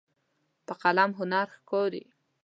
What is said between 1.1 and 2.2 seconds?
هنر ښکاري.